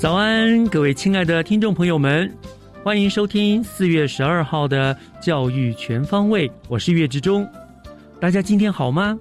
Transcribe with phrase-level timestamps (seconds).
[0.00, 2.32] 早安，各位亲爱的听众朋友们，
[2.82, 7.46] 欢迎收听四月十二号的教育全方位，我是岳志忠。
[8.18, 9.18] 大家今天好吗？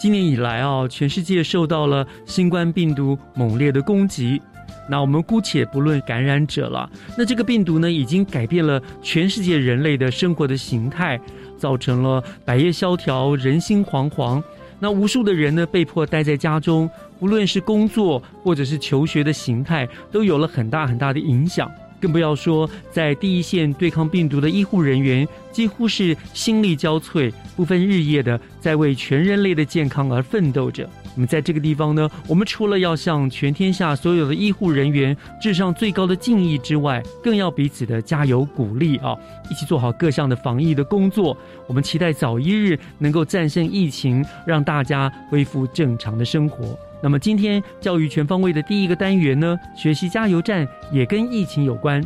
[0.00, 4.42] 今年以来啊，全世界受到了新冠病毒猛烈的攻击。
[4.90, 11.20] 那我们姑且不论感染者了，那这个病毒呢，已经改变了全世界人类的生活的形态，
[11.56, 14.42] 造成了百业萧条、人心惶惶。
[14.78, 16.88] 那无数的人呢，被迫待在家中，
[17.20, 21.70] 无论是工作或者是求学的形态，都有了很大很大的影响。
[21.98, 30.88] 更不要说在第一线对抗病毒的医护人员，几乎是心力交瘁，不分日夜的在为全人类的健康而奋斗着。
[31.16, 39.16] 那么在这个地方呢，我们除了要向全天下所有的医护人员致上最高的敬意之外，更要彼此的加油鼓励啊，
[39.50, 41.34] 一起做好各项的防疫的工作。
[41.66, 46.78] 我们期待早一日能够战胜疫情，让大家恢复正常的生活。
[47.02, 51.98] 那么今天教育全方位的第一个单元呢，学习加油站也跟疫情有关，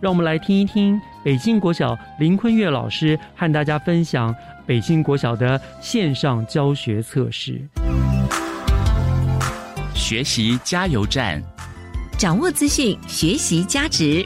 [0.00, 4.32] 让我们来听一听北京国小林坤月老师和大家分享
[4.64, 7.60] 北京国小的线上教学测试。
[10.12, 11.42] 学习加油站，
[12.18, 14.22] 掌握资讯，学习加值。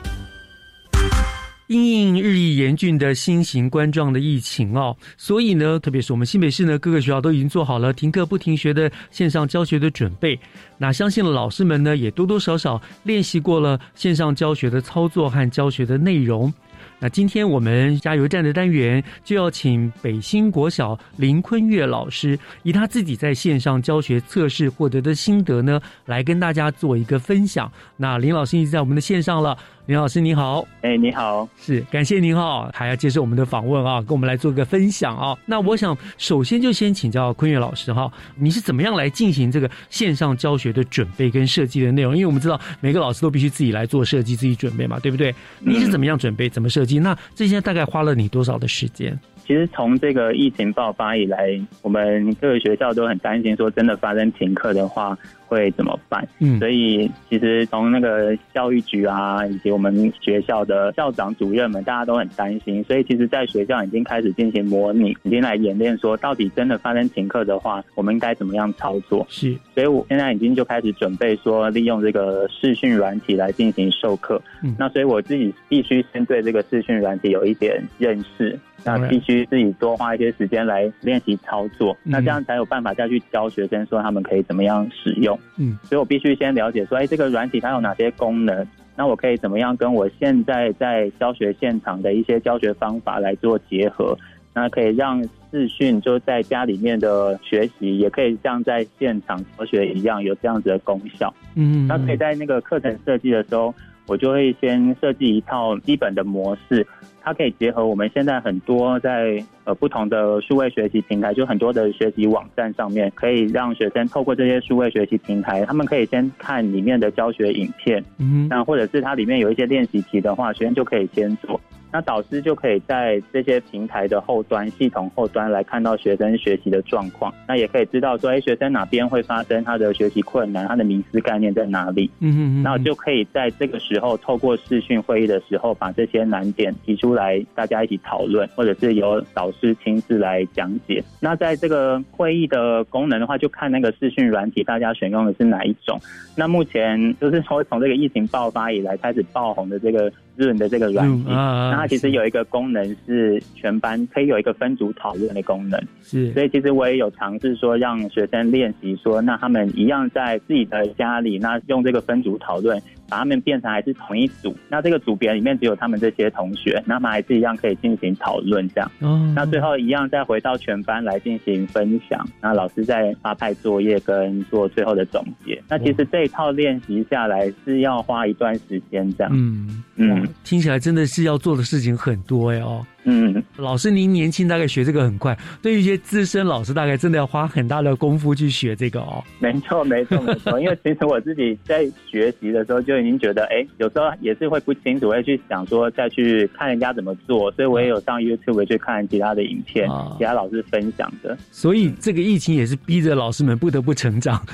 [1.68, 10.36] 因应日益严峻的新型冠状的疫情哦，所以呢，特别是我们新北市呢，各个学校都已经做好了停课不停学的线上教学的准备。
[10.76, 16.52] 那相信老师们呢，也多多少少练习过了线上教学的操作和教学的内容。
[16.98, 27.70] 那今天我们加油站的单元就要请北新国小林坤月老师，以他自己在线上教学测试获得的心得呢，来跟大家做一个分享。
[27.96, 29.56] 那林老师已经在我们的线上了，
[29.86, 35.32] 林老师你好，哎，你好，是感谢您哈，还要接受我们的访问啊，跟我们来做个分享啊。
[35.46, 42.16] 那我想首先就先请教坤月老师哈，你是怎么样来进行这个线上教学的准备跟设计的内容？
[42.16, 45.32] 因为我们知道每个老师都必须自己来做设计、自己准备嘛，对不对？
[45.60, 46.98] 你是怎么样准备、怎么设计？
[46.98, 49.16] 那这些大概花了你多少的时间？
[49.46, 56.26] 其实从这个疫情爆发以来，我们各个学校都很担心，说真的发生停课的话会怎么办？
[56.40, 62.82] 嗯所以其实从那个教育局啊，以及我们学校的校长、主任们，大家都很担心。
[62.84, 69.26] 所以其实，在学校已经开始进行模拟，已经来演练，说到底真的发生停课的话，我们应该怎么样操作？
[69.28, 74.40] 是所以我现在已经就开始准备说，利用这个视讯软体来进行授课。
[74.62, 85.35] 嗯那所以我自己必须先对这个视讯软体有一点认识，那必须自己多花一些时间来练习操作，嗯那这样才有办法再去教学生说他们可以怎么样使用。
[85.56, 88.66] 嗯所以我必须先了解说，哎，这个软体它有哪些功能。
[88.98, 94.16] 那我可以怎么样跟我现在在教学现场的一些教学方法来做结合？
[94.54, 101.32] 那可以让视讯就在家里面的学习，也可以像在现场教学一样有这样子的功效。
[101.56, 103.74] 嗯，那可以在那个课程设计的时候，
[104.06, 106.86] 我就会先设计一套基本的模式，
[107.22, 121.60] 它可以结合我们现在很多在呃不同的数位学习平台，就很多的学习网站上面，可以让学生透过这些数位学习平台，他们可以先看里面的教学影片，嗯那或者是它里面有一些练习题的话，学生就可以先做。
[121.92, 132.10] 那导师就可以在这些平台的后端、系统后端来看到学生学习的状况，那也可以知道说，哎，学生哪边会发生他的学习困难，他的迷思概念在哪里。
[132.20, 141.02] 嗯嗯嗯，那我就可以在这个时候透过视讯会议的时候，把这些难点提出来，大家一起讨论，或者是由导师亲自来讲解。
[141.20, 145.98] 那在这个会议的功能的话，就看那个视讯软体大家选用的是哪一种。
[146.36, 150.12] 那目前就是说从这个疫情爆发以来开始爆红的这个。
[150.36, 162.80] 润的这个软体，那它其实有一个功能是全班可以有一个分组讨论的功能，是，所以其实我也有尝试说让学生练习说，那他们一样在自己的家里，那用这个分组讨论。
[163.08, 168.90] 把他们变成还是同一组，那这个组别里面只有他们这些同学，那么还是一样可以进行讨论这样。
[169.00, 169.32] 哦。
[169.34, 175.62] 那最后一样再回到全班来进行分享，那老师再发派作业跟做最后的总结。
[175.68, 179.32] 那其实这一套练习下来是要花一段时间这样。
[179.34, 182.86] 嗯嗯，听起来真的是要做的事情很多呀哦。
[183.06, 189.22] 嗯， 老师，您年轻大概学这个很快，对于一些资深老师，大概真的要花很大的功夫去学这个哦。
[189.38, 190.58] 没错，没错，没错。
[190.60, 199.88] 因为其实我自己在学习的时候就已经觉得，哎，有时候也是会不清楚，会去想说再去看人家怎么做，所以我也有上 YouTube 去看其他的影片，
[200.18, 201.38] 其他老师分享的。
[201.52, 204.44] 所以这个疫情也是逼着老师们不得不成长，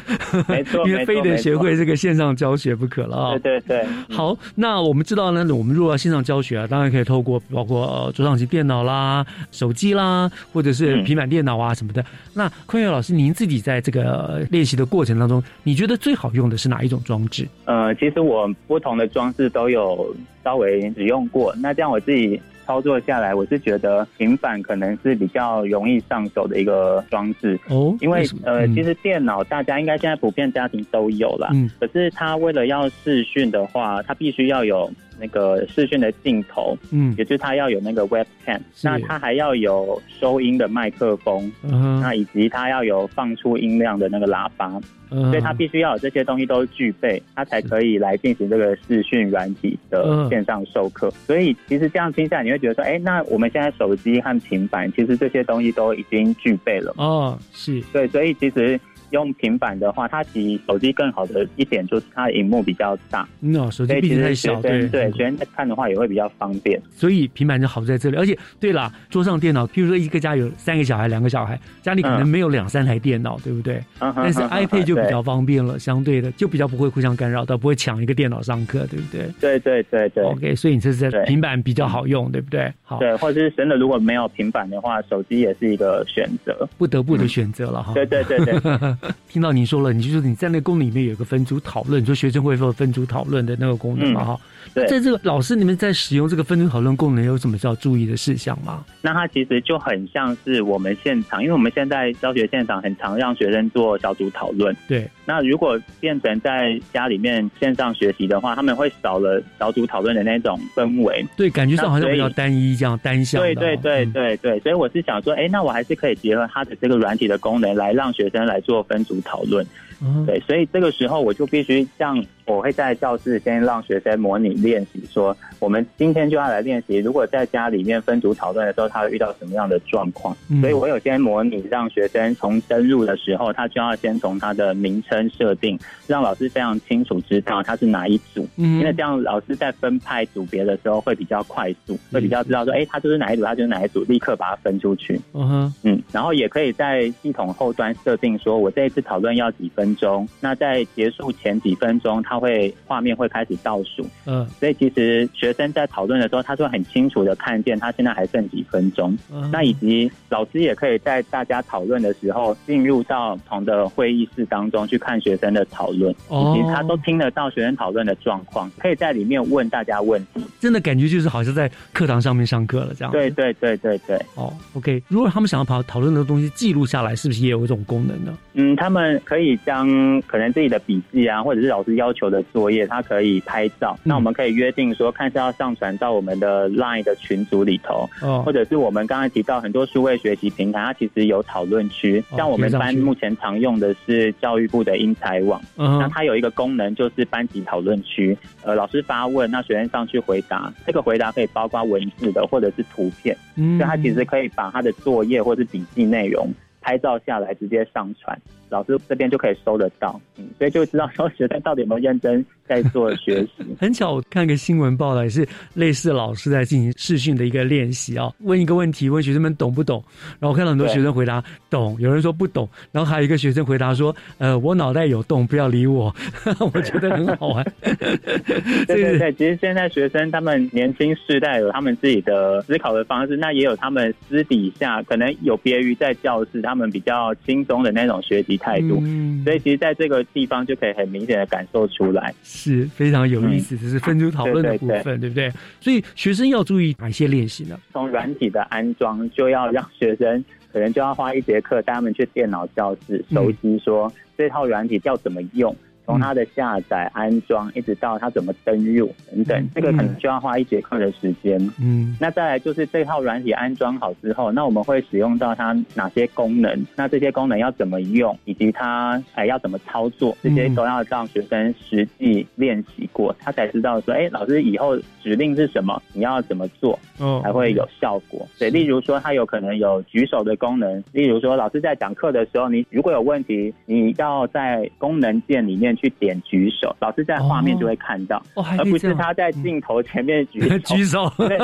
[0.46, 3.38] 没错， 因为非得学会这个线上教学不可了啊。
[3.38, 3.86] 对对对。
[4.14, 8.41] 好，那我们知道呢，我们如果要线上教学啊，当然可以透过包括桌上。
[8.46, 12.04] 电脑啦、手机啦，或者是平板电脑啊什么的。
[12.34, 17.46] 那坤岳老师，您自己在这个练习的过程当中，你觉得最好用的是哪一种装置？
[17.64, 21.54] 呃，其实我不同的装置都有稍微使用过。
[21.56, 27.96] 那这样我自己操作下来，我是觉得平板可能是比较容易上手的一个装置哦。
[28.00, 34.90] 因为呃，其实电脑大家应该现在普遍家庭都有了，嗯，可是它为了要视讯的话，它必须要有。
[35.22, 51.08] 那个视讯的镜头，嗯，也就是它要有那个 webcam，那它还要有收音的麦克风，嗯，那以及它要有放出音量的那个喇叭，所以它必须要有这些东西都具备，它才可以来进行这个视讯软体的线上授课。
[51.24, 56.92] 所以其实这样听下来，你会觉得说，哎，那我们现在手机和平板其实这些东西都已经具备了。
[56.96, 58.80] 哦，是对，所以其实。
[59.12, 63.26] 用平板的话，它比手机更好的一点就是它的荧幕比较大。
[63.40, 66.80] 嗯，手机毕竟太小，对对，学生在看的话也会比较方便。
[66.90, 68.16] 所以平板就好在这里。
[68.16, 73.82] 而且，对了，桌上电脑，譬如说一个家有三个小孩、两个小孩，家里可能没有两三台电脑，对不对？
[73.98, 79.28] 但是 iPad 就比较方便了，相对的就比较不会互相干扰，到不会抢一个电脑上课，对不对？
[79.40, 80.24] 对对对对。
[80.24, 82.72] OK，所以你这是在平板比较好用，对不对？
[82.82, 82.98] 好。
[82.98, 87.92] 对，或者是真的如果没有平板的话，手机也是一个选择，不得不的选择了哈。
[87.94, 88.52] 对对对对。
[89.28, 89.80] 听到你说。
[89.82, 94.40] 了，你就是你在那个功能里面有个分组讨论，你说学生会做分组讨论的那个功能嘛哈。
[94.74, 98.84] 对，在这个老师你们在使用这个分组讨论功能有什么需要注意的事项吗？
[99.00, 104.74] 那它其实就很像是我们现场，因为我们现在教学现场很常让学生做小组讨论。
[104.88, 111.24] 对，那如果变成在家里面线上学习的话，他们会少了小组讨论的那种氛围。
[111.36, 113.40] 对，感觉上好像比较单一，这样单向。
[113.42, 119.66] 对对对对对，所以我是想说，哎，那我还是可以结合它的这个软体的功能，来让学生来做分组讨论。
[120.04, 122.24] 嗯对，所以这个时候我就必须像。
[122.44, 130.36] 我会在教室先让学生模拟练习，说我们今天就要来练习，如果在家里面分组讨论的时候，他会遇到什么样的状况？
[130.60, 145.20] 所以我有先模拟，让学生从登入的时候，他就要先从他的名称设定，让老师非常清楚知道他是哪一组，因为这样老师在分派组别的时候会比较快速，会比较知道说，哎，他就是哪一组，他就是哪一组，立刻把它分出去。
[145.32, 152.20] 嗯哼，嗯，然后也可以在系统后端设定，说我这一次讨论要几分钟，那在结束前几分钟。
[152.31, 159.16] 他会画面会开始倒数，嗯，所以其实学生在讨论的时候，他会很清楚的看见他现在还剩几分钟。
[159.32, 170.42] 嗯那以及老师也可以在大家讨论的时候，进入到同的会议室当中去看学生的讨论，以及他都听得到学生讨论的状况，可以在里面问大家问题。
[170.58, 173.12] 真的感觉就是好像在课堂上面上课了这样。
[173.12, 174.16] 对对对对对。
[174.36, 178.34] 哦，OK，如果他们想要把讨论的东西记录下来，是不是也有一种功能呢？
[178.54, 179.88] 嗯，他们可以将
[180.22, 182.21] 可能自己的笔记啊，或者是老师要求。
[182.30, 183.98] 的作业，它可以拍照。
[184.02, 188.08] 那我们可以约定说，看是要上传到我们的 LINE 的群组里头，
[188.44, 192.22] 或者是我们刚才提到很多数位学习平台，它其实有讨论区。
[192.36, 198.36] 像我们班目前常用的是教育部的英才网，那它有一个功能就是班级讨论区。
[198.62, 206.48] 呃，老师发问，那学生上去回答，这个回答可以包括文字的或者是图片，所以他其实可以把他的作业或是笔记内容。
[206.84, 208.36] 拍照下来直接上传，
[208.72, 213.64] 老师这边就可以收得到，嗯，所以就知道说学生到底有没有认真在做学习。
[213.78, 220.02] 很巧，我看个新闻报道，也是类似老师在进行试训的一个练习啊，问一个问题，问学生们懂不懂，
[220.40, 226.14] 然后我看到很多学生回答懂，有人说不懂，然后还有一个学生回答说，呃，我脑袋有洞，不要理我，
[226.72, 227.62] 我觉得很好玩。
[228.86, 242.32] 对对对，其实现在学生他们年轻世代有他们自己的思考的方式，那也有他们私底下可能有别于在教室他们比较轻松的那种学习态度，嗯所以其实在这个地方就可以很明显的感受出来。
[242.44, 245.52] 是非常有意思，这是分组讨论的部分，对不对？
[245.80, 247.78] 所以学生要注意哪些练习呢？
[247.92, 250.42] 从软体的安装，就要让学生
[250.72, 255.74] 可能就要花一节课带他们去电脑教室嗯熟悉说这套软体要怎么用。
[256.04, 261.58] 从它的下载、安装，一直到它怎么登入等等嗯，这个可能需要花一节课的时间。
[261.80, 262.16] 嗯。
[262.20, 266.86] 那再来就是这套软体安装好之后，那我们会使用到它哪些功能？
[266.96, 278.46] 那这些功能要怎么用，以及它哎要怎么操作，这些都要让学生实际练习过，他才知道说，哎，老师以后指令是什么，你要怎么做哦才会有效果。
[278.58, 290.78] 对，例如说它有可能有举手的功能，例如说老师在讲课的时候，你如果有问题，你要在功能键里面去点举手，老师在画面就会看到，哦，而不是他在镜头前面举手。
[290.96, 291.58] 举手，对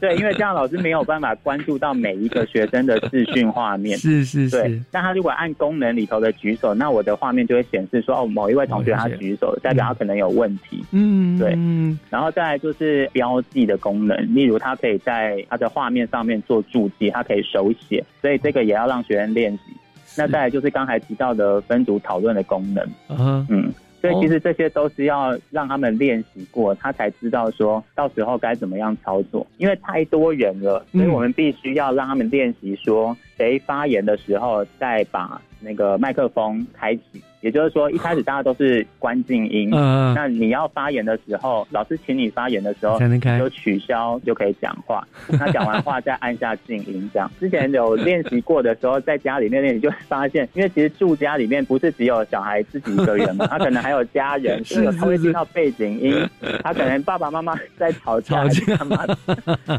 [0.00, 3.96] 对，因为这样老师没有办法关注到每一个学生的视讯画面。
[3.98, 10.84] 是是对是，，那他如果按功能里头的举手，那我的画面就会显示说，哦，某一位同学他举手，代表他可能有问题。
[10.92, 19.76] 嗯，对嗯然后再来就是标记的功能，例如他可以在他的画面上面做注记，他可以手写，所以这个也要让学生练习。
[20.16, 29.46] 那再来就是刚才提到的分组讨论的功能，啊，嗯，所以哦其实这些都是要让他们练习过，他才知道说到时候该怎么样操作。
[29.58, 37.22] 因为太多人了，嗯所以我们必须要让他们练习说，谁发言的时候再把那个麦克风开启。
[37.42, 45.06] 也就是说，一开始大家都是关静音，嗯，那你要发言的时候，老师请你发言的时候才，能开就取消就可以讲话。
[45.28, 47.30] 那讲完话再按下静音，这样。
[47.38, 56.14] 之前有练习过的时候，在家里面练习就会发现，因为其实住家里面不是只有小孩自己一个人嘛，他可能还有家人， 是他会听到背景音，
[56.62, 59.16] 他可能爸爸妈妈在吵架吵还是架干嘛的，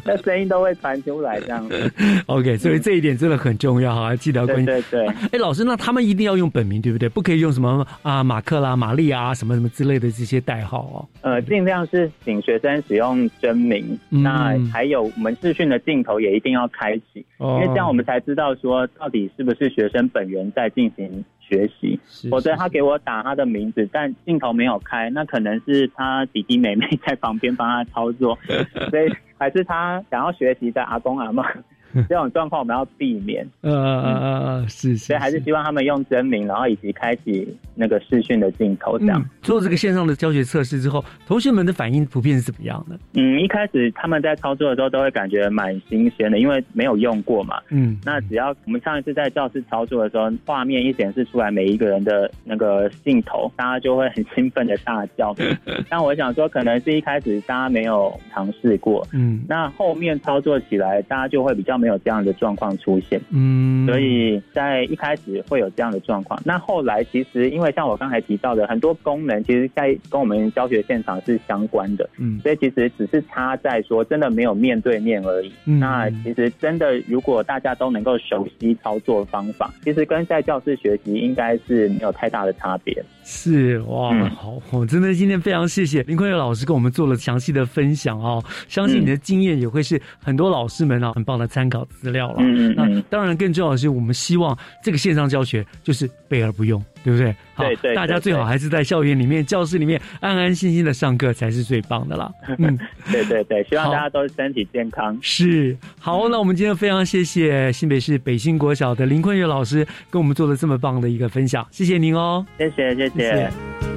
[0.04, 1.92] 那声音都会传出来，这样子。
[2.28, 4.66] OK，所以这一点真的很重要哈，记得要关。
[4.66, 5.08] 对对。
[5.08, 7.08] 哎，老师，那他们一定要用本名对不对？
[7.08, 10.98] 不可以用什么啊马克啦、玛丽啊什么什么之类的这些代号哦。
[11.22, 28.38] 呃，尽量是请学生使用真名，嗯那还有我们视讯的镜头也一定要开启，哦因为这样我们才知道说到底是不是学生本人在进行学习，否则他给我打他的名字，但镜头没有开，那可能是他弟弟妹妹在旁边帮他操作，
[28.90, 31.46] 所以还是他想要学习的阿公阿妈。
[32.10, 39.22] 这种状况我们要避免，呃呃呃呃，是是，所以还是希望他们用真名，然后以及开启那个视讯的镜头，这样。
[39.22, 42.98] 嗯，做这个线上的教学测试之后，同学们的反应普遍是怎么样的？
[43.14, 47.60] 嗯，一开始他们在操作的时候都会感觉蛮新鲜的，因为没有用过嘛。
[47.70, 55.36] 嗯，那只要我们上一次在教室操作的时候，画面一显示出来每一个人的那个镜头，大家就会很兴奋的大叫。
[55.90, 63.20] 但我想说，可能是一开始大家没有尝试过，嗯那后面操作起来，大家就会比较没有这样的状况出现。
[63.32, 75.52] 嗯，所以在一开始会有这样的状况，那后来其实因为像我刚才提到的很多功能，其实在跟我们教学现场是相关的，嗯所以其实只是差在说真的没有面对面而已。
[75.66, 83.04] 嗯那其实真的如果大家都能够熟悉操作方法，其实跟在教室学习应该是没有太大的差别。
[83.26, 92.36] 是哇，嗯好，我真的今天非常谢谢林坤月老师跟我们做了详细的分享哦，相信你的经验也会是很多老师们啊很棒的参考资料了。
[92.40, 97.34] 那嗯嗯那，当然，更重要的是，我们希望这个线上教学就是备而不用，对不对？
[97.56, 102.32] 好对对大家最好还是在校园里面、教室里面安安心心的上课才是最棒的啦。
[102.60, 102.78] 嗯，
[103.12, 105.18] 对对对，希望大家都身体健康。
[105.22, 112.46] 是好，那我们今天非常谢谢新北市北新国小的林坤岳老师跟我们做了这么棒的一个分享，谢谢您哦。
[112.58, 113.93] 谢谢谢谢谢谢。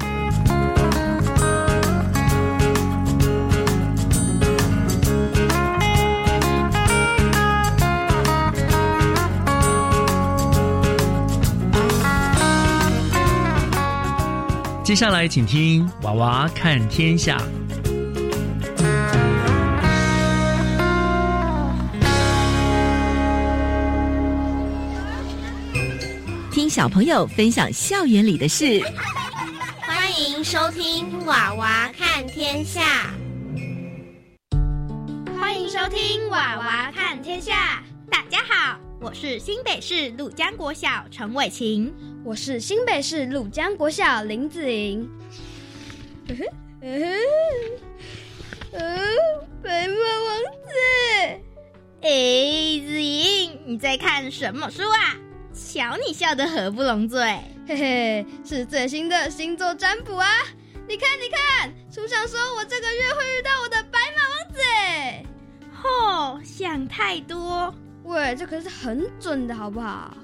[14.87, 17.37] 接下来请听《娃娃看天下》。
[26.49, 28.81] 听小朋友分享校园里的事。
[29.81, 33.13] 欢迎收听《娃娃看天下》。
[35.37, 37.83] 欢迎收听《娃娃看天下》。
[38.09, 41.93] 大家好，我是新北市鲁江国小陈伟琴。
[42.25, 45.07] 我是新北市鲁江国小林子莹。
[46.27, 46.43] 嗯哼，
[48.71, 49.07] 嗯，
[49.61, 50.73] 白马王子。
[52.01, 52.09] 哎，
[52.87, 55.15] 子莹，你在看什么书啊？
[55.53, 57.21] 瞧你笑得合不拢嘴。
[57.67, 60.27] 嘿嘿，是最新的星座占卜啊！
[60.87, 64.59] 你看，你看，书上说我这个月会遇到我的白马王子。
[65.83, 67.71] 吼，想太多。
[68.07, 70.15] 喂，这可是很准的，好不好？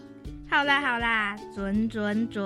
[0.49, 2.43] 好啦好啦，准准准。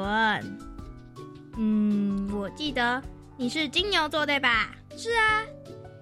[1.58, 3.00] 嗯，我记得
[3.38, 4.72] 你是金牛座对吧？
[4.98, 5.44] 是啊。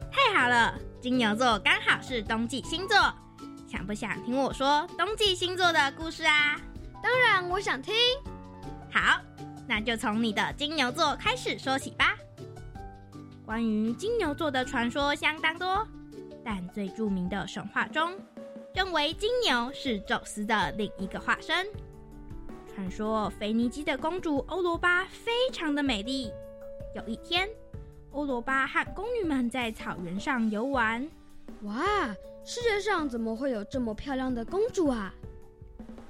[0.10, 2.98] 太好了，金牛座刚好是冬季星座。
[3.68, 6.56] 想不想听我说冬季星座的故事啊？
[7.04, 7.94] 当然，我想听。
[8.90, 9.20] 好，
[9.68, 12.16] 那就从你的金牛座开始说起吧。
[13.46, 15.86] 关于金牛座的传说相当多，
[16.44, 18.14] 但最著名的神话中，
[18.76, 21.66] 认为金牛是宙斯的另一个化身。
[22.68, 26.30] 传说腓尼基的公主欧罗巴非常的美丽。
[26.94, 27.48] 有一天，
[28.12, 31.10] 欧罗巴和宫女们在草原上游玩。
[31.62, 32.14] 哇！
[32.44, 35.14] 世界上怎么会有这么漂亮的公主啊？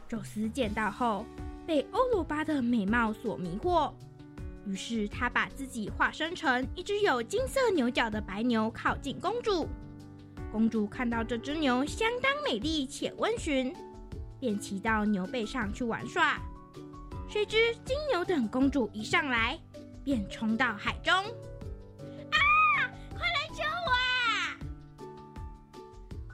[0.07, 1.23] 宙斯见到后，
[1.67, 3.93] 被欧罗巴的美貌所迷惑，
[4.65, 9.67] 于是他把自己化身成一只有金色牛角的白牛，靠近公主。
[10.55, 13.75] 公主看到这只牛相当美丽且温驯，
[14.39, 16.39] 便骑到牛背上去玩耍。
[17.27, 19.59] 谁知金牛等公主一上来，
[20.01, 21.13] 便冲到海中。
[21.13, 22.39] 啊！
[23.11, 23.91] 快来救我！
[23.91, 24.55] 啊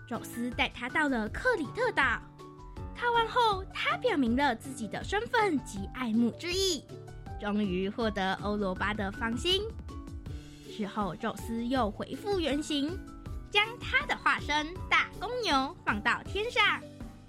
[0.08, 2.22] 宙斯带他到了克里特岛，
[2.96, 6.84] 靠完后，他表明了自己的身份及爱慕之意，
[7.40, 9.63] 终于获得欧罗巴的芳心。
[10.78, 12.96] 之后，宙斯又恢复原形，
[13.51, 16.81] 将他的化身大公牛放到天上，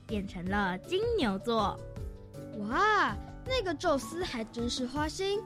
[0.07, 1.79] 变成了金牛座。
[2.61, 3.14] 哇，
[3.47, 5.41] 那个宙斯还真是花心，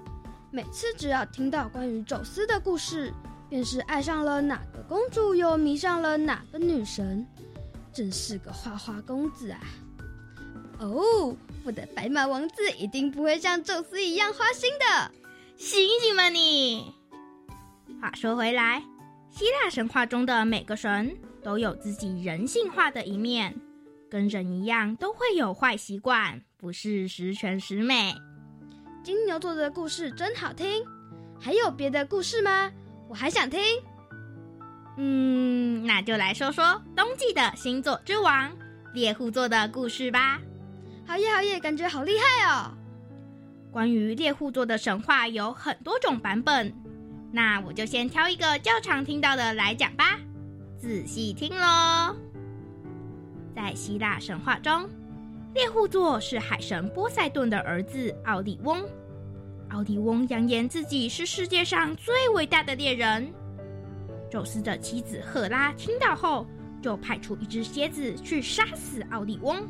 [0.50, 3.12] 每次只要听到关于宙斯的故事。
[3.48, 7.24] 便是爱上了哪个公主，又迷上了哪个女神，
[7.92, 9.60] 真是个花花公子啊！
[10.80, 11.32] 哦，
[11.64, 15.12] 我的白马王子一定不会像宙斯一样花心的，
[15.56, 16.92] 醒醒吧你！
[18.02, 18.82] 话说回来，
[19.36, 23.54] 希腊神话中的每个神都有自己人性化的一面，
[24.10, 28.14] 跟人一样都会有坏习惯，不是十全十美。
[29.04, 30.82] 金牛座的故事真好听，
[31.38, 32.72] 还有别的故事吗？
[33.10, 33.60] 我还想听，
[34.96, 38.50] 嗯，那就来说说冬季的星座之王
[38.94, 40.40] 猎户座的故事吧。
[41.06, 42.72] 好耶好耶，感觉好厉害哦！
[43.70, 46.72] 关于猎户座的神话有很多种版本，
[47.36, 50.18] 那我就先挑一个较常听到的来讲吧。
[50.78, 52.16] 仔细听喽。
[53.54, 54.88] 在希腊神话中，
[55.52, 58.82] 猎户座是海神波塞顿的儿子奥利翁。
[59.68, 63.30] 奥利翁扬言自己是世界上最伟大的猎人。
[64.30, 66.46] 宙斯的妻子赫拉听到后，
[66.80, 69.68] 就派出一只蝎子去杀死奥利翁。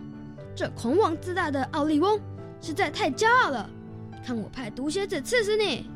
[0.54, 2.20] 这狂妄自大的奥利翁
[2.60, 3.68] 实在太骄傲了，
[4.24, 5.90] 看我派毒蝎子刺死你！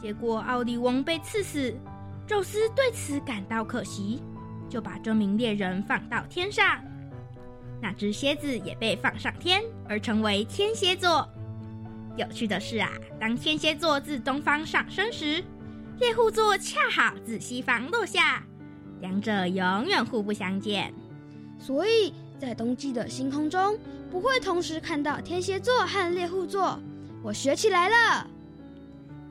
[0.00, 1.74] 结果奥利翁被刺死，
[2.26, 4.22] 宙斯对此感到可惜，
[4.68, 6.80] 就把这名猎人放到天上。
[7.82, 11.28] 那只蝎子也被放上天，而成为天蝎座。
[12.16, 15.42] 有趣的是啊，当天蝎座自东方上升时，
[15.98, 18.42] 猎户座恰好自西方落下，
[19.00, 20.92] 两者永远互不相见。
[21.58, 23.78] 所以在冬季的星空中，
[24.10, 26.78] 不会同时看到天蝎座和猎户座。
[27.22, 28.26] 我学起来了。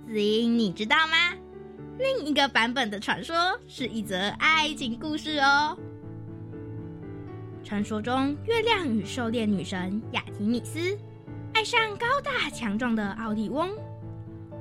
[0.09, 1.37] 子英，你知道吗？
[1.99, 3.35] 另一个版本的传说
[3.67, 5.77] 是一则爱情故事哦。
[7.63, 10.97] 传说中，月亮与狩猎女神雅提米斯。
[11.53, 13.69] 爱上高大强壮的奥利翁，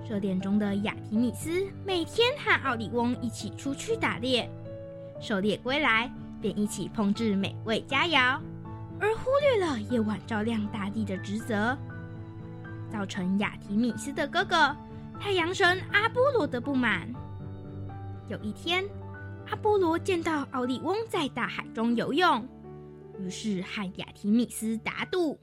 [0.06, 4.50] 热恋中的雅提米斯每天和奥利翁一起出去打猎，
[5.18, 8.38] 狩猎归来便一起烹制美味佳肴，
[9.00, 11.74] 而忽略了夜晚照亮大地的职责，
[12.92, 14.76] 造成雅提米斯的哥哥
[15.20, 17.12] 太阳神阿波罗的不满。
[18.28, 18.84] 有一天，
[19.48, 22.46] 阿波罗见到奥利翁在大海中游泳，
[23.18, 25.38] 于是和雅提米斯打赌。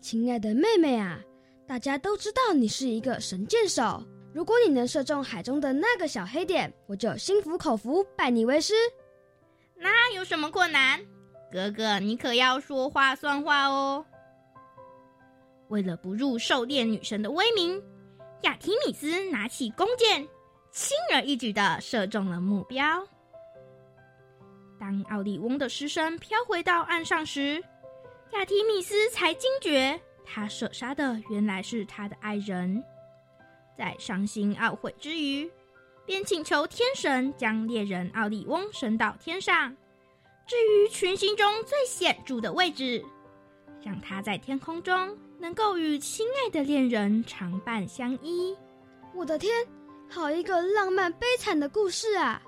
[0.00, 1.18] 亲爱的妹妹啊，
[1.66, 4.02] 大家都知道你是一个神箭手。
[4.32, 8.72] 如果你能射中海中的那个小黑点，我就心服口服，拜你为师。
[9.76, 11.00] 那有什么困难？
[11.50, 14.04] 哥哥，你可要说话算话哦。
[15.68, 17.82] 为了不入狩猎女神的威名，
[18.42, 20.26] 亚提米斯拿起弓箭，
[20.70, 23.06] 轻而易举的射中了目标。
[24.80, 27.62] 当奥利翁的尸身飘回到岸上时，
[28.32, 32.82] 亚提米斯才惊觉，他射杀的原来是他的爱人。
[33.76, 35.50] 在伤心懊悔之余，
[36.04, 39.74] 便请求天神将猎人奥利翁升到天上。
[40.46, 43.02] 至于群星中最显著的位置，
[43.80, 48.56] 让他在天空中能够与亲爱的恋人常伴相依。
[49.12, 49.52] 我的天，
[50.08, 52.40] 好一个浪漫悲惨的故事啊！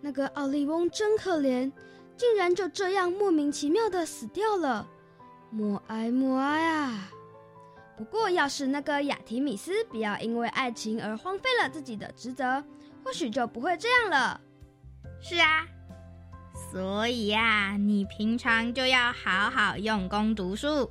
[0.00, 1.72] 那个奥利翁真可怜，
[2.16, 4.88] 竟然就这样莫名其妙的死掉了。
[5.50, 7.10] 默哀默哀啊！
[7.96, 12.62] 不过，要是那个雅提米斯不要因为爱情而荒废了自己的职责，
[13.04, 14.40] 或许就不会这样了。
[15.20, 15.66] 是啊。
[16.70, 20.88] 所以呀，你平常就要好好用功读书，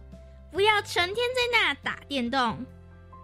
[0.52, 2.66] 不要成天在那打电动。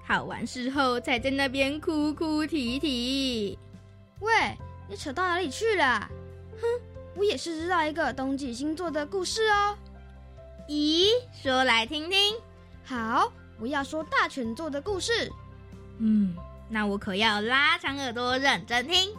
[0.06, 3.58] 考完试后才在那边哭哭啼啼。
[4.20, 4.58] 喂，
[4.90, 6.10] 你扯到哪里去了？
[6.62, 6.68] 哼，
[7.16, 9.78] 我也是知道一个冬季星座的故事哦。
[10.68, 11.08] 咦，
[11.42, 12.36] 说来听听。
[12.84, 15.32] 好，我要说大犬座的故事。
[16.00, 16.36] 嗯，
[16.70, 19.16] 那我可要拉长耳朵认真听。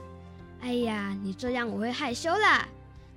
[0.61, 2.69] 哎呀，你这样我会害羞啦。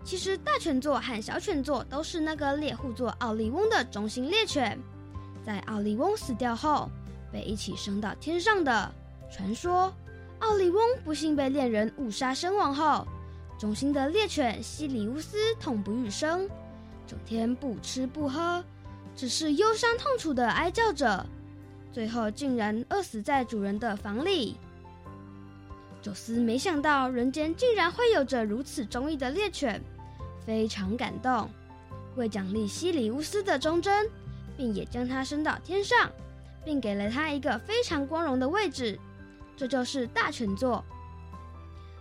[0.08, 4.80] 其实大犬座和小犬座都是那个猎户座奥利翁的中心猎犬，
[5.46, 6.90] 在奥利翁死掉后
[7.30, 8.90] 被一起升到天上的。
[9.30, 9.94] 传说
[10.40, 13.06] 奥利翁不幸被恋人误杀身亡后，
[13.60, 16.50] 中心的猎犬西里乌斯痛不欲生，
[17.06, 18.64] 整天不吃不喝，
[19.14, 21.26] 只是忧伤痛楚的哀叫着，
[21.92, 24.56] 最后竟然饿死在主人的房里。
[26.02, 29.84] 宙斯没想到人间竟然会有着如此忠义的猎犬。
[30.48, 31.50] 非常感动，
[32.16, 34.10] 为奖励西里乌斯的忠贞，
[34.56, 36.10] 并也将他升到天上，
[36.64, 38.98] 并给了他一个非常光荣的位置。
[39.58, 40.82] 这就是大犬座。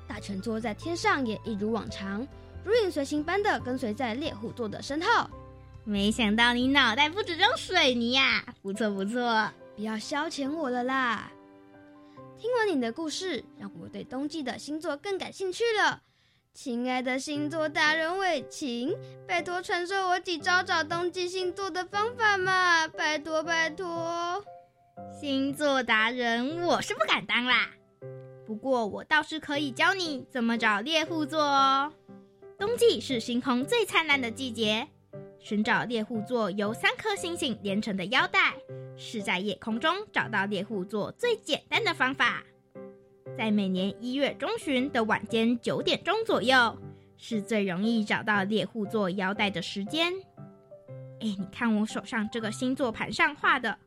[0.07, 2.25] 大犬座在天上也一如往常，
[2.63, 5.29] 如影随形般的跟随在猎户座的身后。
[5.83, 8.45] 没想到你脑袋不止装水泥呀！
[8.63, 11.33] 不错不错，不要消遣我了啦！
[12.39, 16.01] 听完你的故事，让我对冬季的星座更感兴趣了。
[16.57, 18.97] 亲爱的星座达人伟晴，
[19.29, 22.89] 拜托传授我几招找冬季星座的方法嘛！
[22.89, 24.43] 拜托拜托，
[25.13, 27.69] 星座达人我是不敢当啦，
[28.47, 31.93] 不过我倒是可以教你怎么找猎户座哦。
[32.59, 34.89] 冬季是星空最灿烂的季节，
[35.39, 38.55] 寻找猎户座由三颗星星连成的腰带，
[38.97, 42.43] 是在夜空中找到猎户座最简单的方法。
[43.37, 46.75] 在每年一月中旬的晚间九点钟左右，
[47.19, 50.13] 是最容易找到猎户座腰带的时间。
[51.21, 53.79] 哎，你看我手上这个星座盘上画的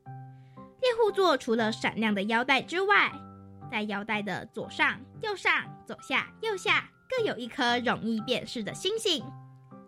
[0.82, 3.12] 猎户座，除了闪亮的腰带之外，
[3.72, 5.52] 在腰带的左上、右上、
[5.86, 9.26] 左下、右下各有一颗容易辨识的星星，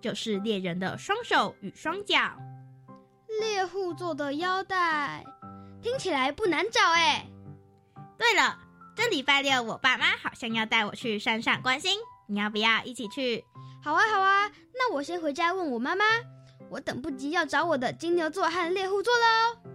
[0.02, 2.20] 就是猎人的双手与双脚。
[3.40, 5.24] 猎户座的腰带
[5.82, 7.28] 听起来不难找哎。
[8.18, 8.58] 对了。
[8.96, 13.44] 这礼拜六，我爸妈好像要带我去山上观星，你要不要一起去？
[13.84, 16.06] 好啊，好啊，那我先回家问我妈妈。
[16.70, 19.72] 我等不及要找我的金牛座和猎户座喽。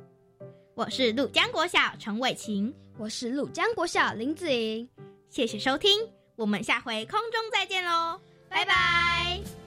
[0.75, 4.89] 我是陆江国小陈伟晴，我是陆江国小林子莹，
[5.29, 5.91] 谢谢收听，
[6.37, 9.66] 我们下回空中再见喽，拜拜。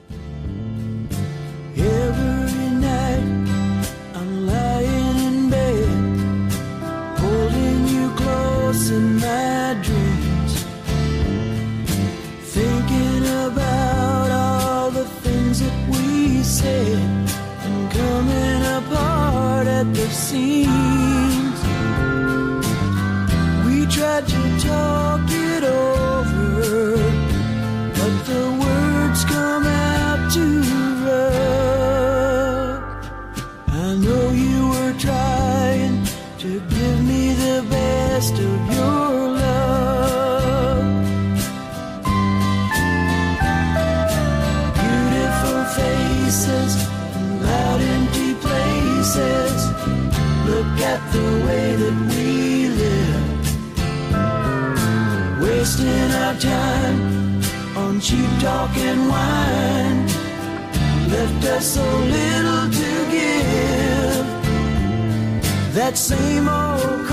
[8.90, 10.64] In my dreams,
[12.42, 16.98] thinking about all the things that we said
[17.64, 21.60] and coming apart at the seams.
[23.66, 26.96] We tried to talk it over,
[27.94, 29.69] but the words come
[55.80, 57.40] wasting our time
[57.76, 60.06] on cheap talk and wine,
[61.10, 64.26] left us so little to give.
[65.74, 67.06] That same old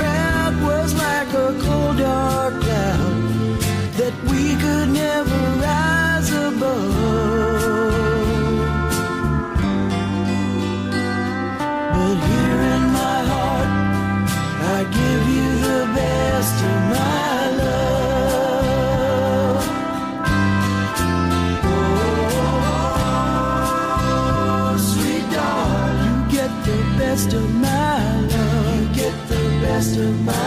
[30.07, 30.46] my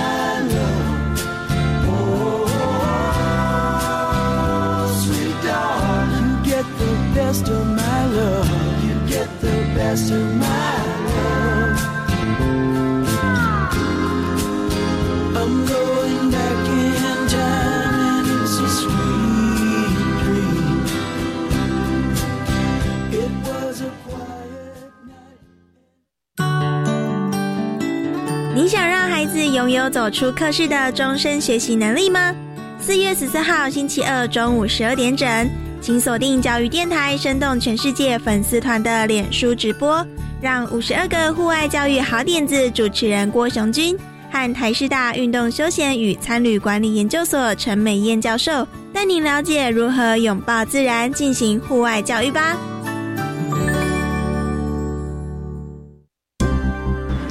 [29.70, 32.34] 拥有走出课室的终身学习能力吗？
[32.80, 35.48] 四月十四号星期二中午十二点整，
[35.80, 40.04] 请锁定教育电台“生动全世界”粉丝团的脸书直播，
[40.42, 43.96] 让五十二个户外教育好点子主持人郭雄君
[44.28, 52.56] 和台师大运动休闲与参旅管理研究所陈美燕教授带您了解如何拥抱自然进行户外教育吧。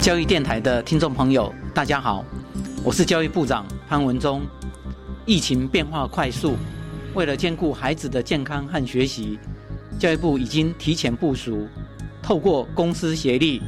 [0.10, 2.26] 教育电台的听众朋友，大家好，
[2.84, 4.42] 我是教育部长潘文忠。
[5.24, 6.56] 疫情变化快速，
[7.14, 9.38] 为了兼顾孩子的健康和学习，
[10.00, 11.68] 教育部已经提前部署，
[12.24, 13.62] 透过公司协力，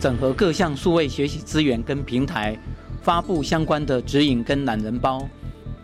[0.00, 2.58] 整合各项数位学习资源跟平台，
[3.02, 5.28] 发布相关的指引跟懒人包，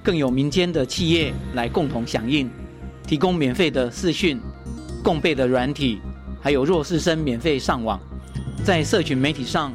[0.03, 2.51] 更有民间的企业来共同响应，
[3.07, 4.41] 提供免费的视讯、
[5.05, 6.01] 共备的软体，
[6.41, 8.01] 还有弱势生免费上网。
[8.65, 9.71] 在社群媒体上，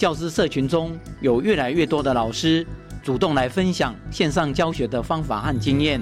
[0.00, 2.66] 教师社群中有越来越多的老师。
[3.02, 6.00] 主动来分享线上教学的方法和经验，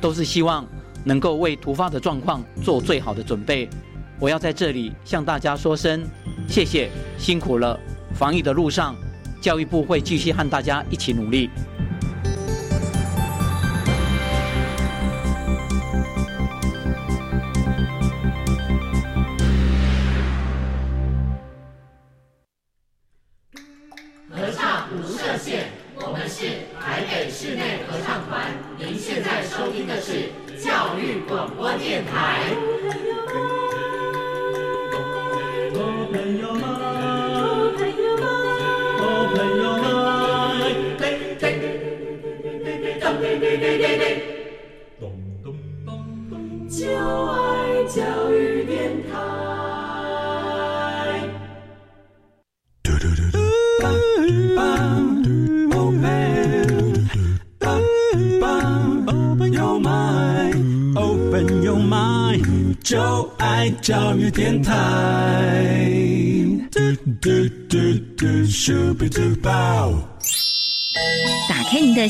[0.00, 0.66] 都是希望
[1.04, 3.68] 能够为突发的状况做最好的准备。
[4.18, 6.02] 我要在这里向大家说声
[6.48, 7.78] 谢谢，辛苦了！
[8.14, 8.96] 防疫的路上，
[9.42, 11.50] 教育部会继续和大家一起努力。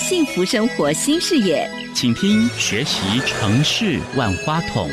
[0.06, 4.86] 幸福生活新视野，请听学习城市万花筒。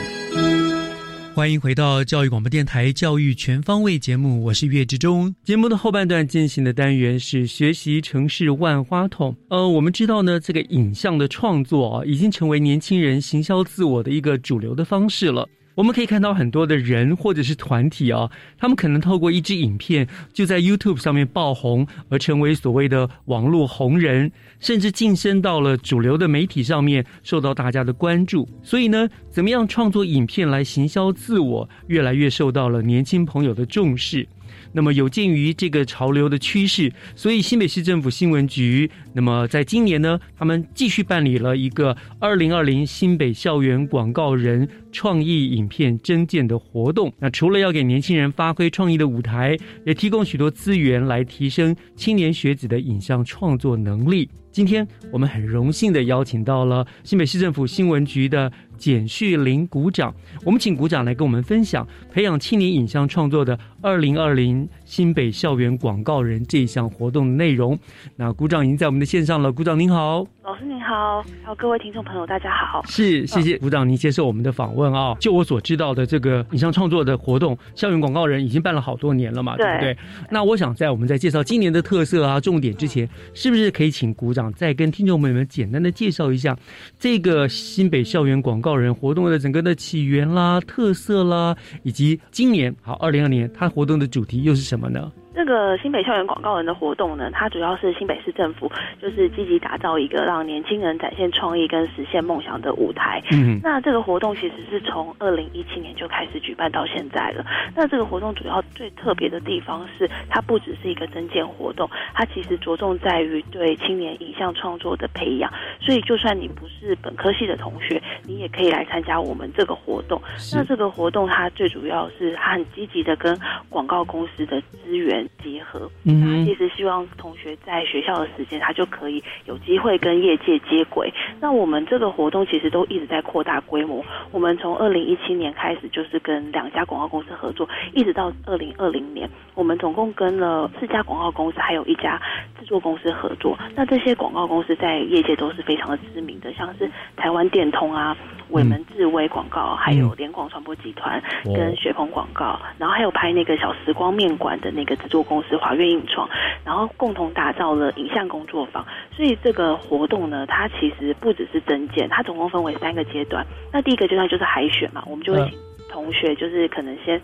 [1.36, 5.36] 欢迎回到教育广播电台教育全方位节目，我是岳志忠。
[5.44, 9.36] 节目的后半段进行的单元是学习城市万花筒。
[9.50, 15.46] 呃，我们知道呢，这个影像的创作啊，已经成为年轻人行销自我的一个主流的方式了。
[15.76, 28.48] 我们可以看到很多的人或者是团体啊，他们可能透过一支影片就在 YouTube 上面爆红，而成为所谓的网络红人，甚至晋升到了主流的媒体上面，受到大家的关注。
[28.62, 34.28] 所以呢，怎么样创作影片来行销自我，越来越受到了年轻朋友的重视。
[34.74, 47.14] 那么有鉴于这个潮流的趋势，所以新北市政府新闻局，那么在今年呢，他们继续办理了一个二零二零新北校园广告人创意影片征件的活动。
[47.20, 54.30] 那除了要给年轻人发挥创意的舞台，也提供许多资源来提升青年学子的影像创作能力。
[54.52, 67.78] 今天我们很荣幸的邀请到了新北市政府新闻局的简旭林股长，我们请股长来跟我们分享培养青年影像创作的二零二零新北校园广告人这一项活动的内容。
[68.16, 72.84] 那鼓掌已经在我们的线上了，鼓掌您好，老师您好，还有各位听众朋友大家好。
[72.86, 75.16] 是谢谢鼓掌您接受我们的访问啊。
[75.20, 79.98] 就我所知道的这个影像创作的活动，校园广告人已经办了好多年了嘛，对不对？
[80.30, 86.58] 那我想在我们在介绍今年的特色啊、重点之前，是不是可以请鼓掌再跟听众朋友们简单的介绍一下
[87.00, 95.12] 这个新北校园广告人活动的整个的起源啦、特色啦，以及今年好二零二年它活动的主题又是什么呢？
[95.34, 98.70] 这个新北校园广告人的活动呢，它主要是新北市政府
[99.02, 103.24] 就是积极打造一个让年轻人展现创意跟实现梦想的舞台。
[103.32, 107.46] 嗯，那这个活动其实是从二零一七年就开始举办到现在了。
[107.74, 115.52] 那这个活动主要最特别的地方是，它不只是一个增建活动，它其实着重在于对青年影像创作的培养。
[115.80, 120.22] 所以，就算你不是本科系的同学，你也可以来参加我们这个活动。
[120.54, 123.38] 那这个活动它最主要是它很积极的跟
[123.70, 125.28] 广告公司的资源。
[125.44, 125.90] 结合。
[126.04, 131.12] 嗯其实希望同学在学校的时间，他就可以有机会跟业界接轨。
[131.40, 134.06] 那我们这个活动其实都一直在扩大规模。
[134.32, 142.22] 我们从二零一七年开始，就是跟两家广告公司合作，一直到二零二零年，我们总共跟了四家广告公司，还有一家
[142.60, 143.58] 制作公司合作。
[143.76, 148.16] 那这些广告公司在业界都是非常的知名的，像是台湾电通啊、
[148.50, 156.30] 伟门智威广告，还有联广传播集团哦跟雪峰广告，然后还有拍那个小时光面馆的那个制作公司华苑影创，
[156.66, 158.86] 然后共同打造了影像工作坊。
[159.16, 163.46] 所以这个活动呢，它其实不只是增建，它总共分为三个阶段。
[163.72, 165.58] 那第一个阶段就是海选嘛，我们就会请
[165.90, 167.22] 同学就是可能先。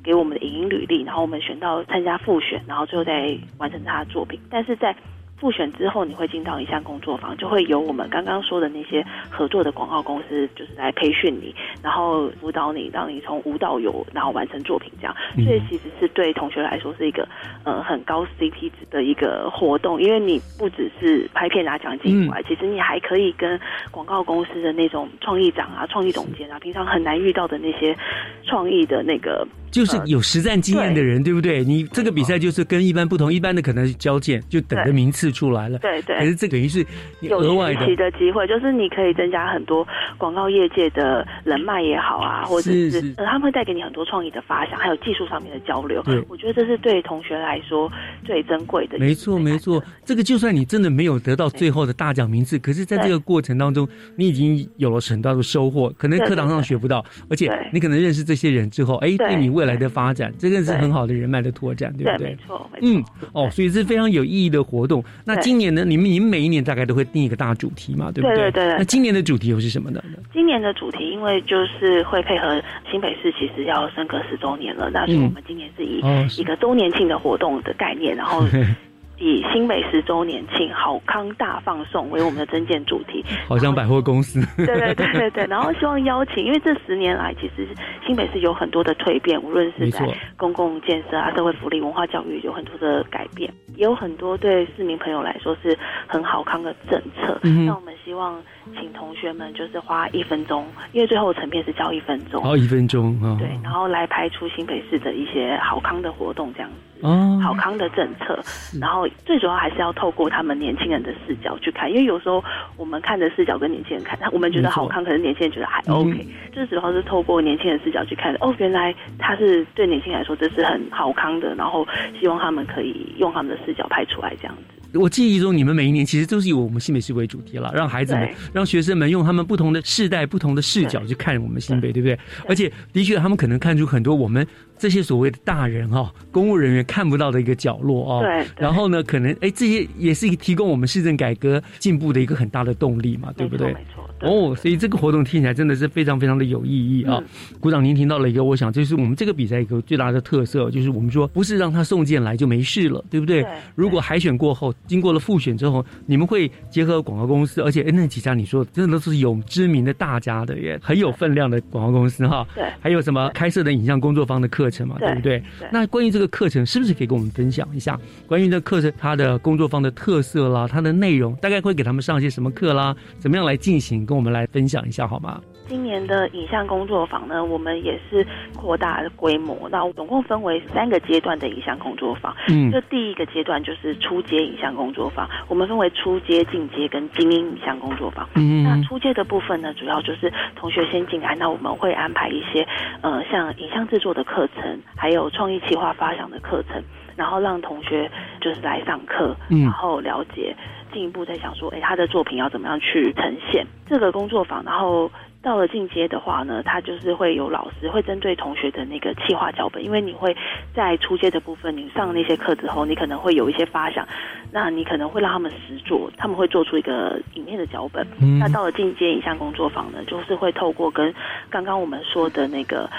[0.00, 4.40] 给我们的影音履历，然后我们选到参加复选，然后最后再完成他的作品。
[4.48, 4.94] 但是在
[5.40, 15.14] 复选之后，你会进到一项工作坊，就会有我们刚刚说的那些合作的广告公司，就是来培训你，然后辅导你，让你从无到有，然后完成作品这样。
[15.36, 15.44] 嗯。
[15.44, 17.26] 所以其实是对同学来说是一个
[17.64, 23.58] 呃很高 CP 值的一个活动，因为你不只是拍片拿奖金以外，其实你还可以跟
[23.90, 27.96] 广告公司的那种创意长啊、创意总监啊，平常很难遇到的那些
[28.42, 31.64] 创意的那个就是有实战经验的人，对不对？
[31.64, 35.78] 你这个比赛就是跟一般不同，一般的可能是交件，就等着名次出来了。
[35.78, 36.84] 对对可是这等于是
[37.20, 46.24] 你有额外的，的机会，就是你可以增加很多广告业界的人脉也好啊，或者是是是呃，他们会带给你很多创意的发想，还有技术上面的交流对。
[46.28, 47.90] 我觉得这是对同学来说
[48.24, 48.98] 最珍贵的。
[48.98, 49.82] 没错没错。
[50.04, 55.92] 这个就算你真的没有得到最后的大奖名次，可是在这个过程当中，你已经有了很大的收获。
[55.98, 62.36] 可能课堂上学不到，而且你可能认识这些人之后，哎，对你未来的发展，这个是很好的人脉的拓展，对不对没？
[62.46, 62.88] 错，没错。
[62.88, 65.02] 嗯，哦，所以是非常有意义的活动。
[65.24, 65.84] 那今年呢？
[65.84, 70.00] 你们你们每一年大概都会定一个大主题嘛，对不对对对对对那今年的主题又是什么呢？
[70.32, 76.00] 今年的主题，因为就是会配合新北市其实要升格十周年了，那所以嗯我们今年是以
[76.40, 78.44] 一个周年庆的活动的概念，然后
[79.18, 83.24] 以新北十周年庆好康大放送为我们的增建主题。
[83.48, 84.40] 好像百货公司。
[84.56, 87.66] 对对对对对， 然后希望邀请，因为这十年来其实
[88.06, 95.76] 新北市有很多的蜕变，无论是在公共建设啊、社会福利、文化教育有很多的改变，也有很多对市民朋友来说是
[96.06, 97.38] 很好康的政策。
[97.42, 98.40] 嗯那我们希望
[98.78, 103.36] 请同学们就是花一分钟，因为最后成片是交一分钟，好，一分钟啊。
[103.38, 106.76] 对，然后来拍出新北市的一些好康的活动这样子。
[107.00, 108.38] 哦，好康的政策，
[108.80, 112.42] 然后最主要还是要透过他们年轻人的视角去看，因为有时候
[112.76, 121.86] 我们看的视角跟年轻人看，我们觉得好康，可是年轻人觉得还 OK，、就是主要是透过年轻人视角去看，哦，原来他是对年轻人来说这是很好康的，然后
[122.20, 124.62] 希望他们可以用他们的视角拍出来这样子。
[124.98, 132.18] 我记忆中，你们每一年其实都是以我们新北市为主题了，让孩子们、让学生们用他们不同的世代、不同的视角去看我们新北，对不对？
[132.48, 134.46] 而且，的确，他们可能看出很多我们
[134.78, 138.22] 这些所谓的大人哈、公务人员看不到的一个角落哦。
[138.22, 143.68] 对对然后呢，可能哎，这些也是提供我们市政改革进步的一个很大的动力嘛，对不对？
[143.68, 144.04] 没错。
[144.20, 147.22] 哦，所以这个活动听起来真的是非常非常的有意义啊！
[147.60, 153.42] 鼓掌，您听到了一个，我想这是我们这个比赛一个最大的特色，就是我们说不是让他送件来就没事了，对不对？
[153.42, 162.44] 对如果海选过后，经过了复选之后，你们会结合广告公司，而且哎那几家你说真的都是有知名的大家的耶，很有分量的广告公司哈。
[162.56, 165.38] 对还有什么开设的影像工作坊的课程嘛，对对不对？
[165.58, 175.40] 对那关于这个课程，是不是可以跟我们分享一下关于这课程它的工作坊的特色啦，它的内容，大概会给他们上些什么课啦，怎么样来进行，跟我们来分享一下好吗？
[175.68, 178.26] 今年的影像工作坊呢，我们也是
[178.56, 182.34] 扩大规模，那总共分为三个阶段的影像工作坊。
[182.48, 188.26] 嗯就第一个阶段就是初阶影像工作坊，我们分为初阶、进阶跟精英影像工作坊。
[188.34, 192.66] 嗯那初阶的部分呢，主要就是同学先进来，那我们会安排一些
[193.02, 196.82] 呃像影像制作的课程，还有创意企划发想的课程，
[197.14, 200.56] 然后让同学就是来上课，嗯然后了解。
[200.90, 205.08] 进一步在想说，哎，他的作品要怎么样去呈现这个工作坊，然后
[205.40, 210.36] 到了进阶的话呢，他就是会有老师会针对同学的那个企划脚本，因为你会
[210.74, 214.06] 在初阶的部分，你上那些课之后，你可能会有一些发想，
[214.52, 218.06] 那你可能会让他们实做，他们会做出一个影片的脚本。
[218.38, 221.14] 那到了进阶影像工作坊呢，就是会透过跟
[221.48, 222.90] 刚刚我们说的那个